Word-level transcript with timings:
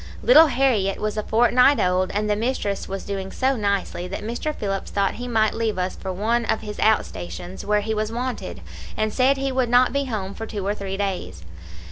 Little 0.23 0.47
Harriett 0.47 0.97
was 0.99 1.15
a 1.15 1.21
fortnight 1.21 1.79
old, 1.79 2.09
and 2.15 2.27
the 2.27 2.35
mistress 2.35 2.87
was 2.89 3.03
doing 3.05 3.31
so 3.31 3.55
nicely 3.55 4.07
that 4.07 4.23
Mr. 4.23 4.51
Phillips 4.55 4.89
thought 4.89 5.13
he 5.21 5.27
might 5.27 5.53
leave 5.53 5.77
us 5.77 5.95
for 5.95 6.11
one 6.11 6.43
of 6.45 6.61
his 6.61 6.79
out 6.79 7.05
stations, 7.05 7.63
where 7.63 7.81
he 7.81 7.93
was 7.93 8.11
wanted, 8.11 8.61
and 8.97 9.13
said 9.13 9.37
he 9.37 9.51
would 9.51 9.69
not 9.69 9.93
be 9.93 10.05
home 10.05 10.33
for 10.33 10.47
two 10.47 10.65
or 10.65 10.73
three 10.73 10.97
days. 10.97 11.43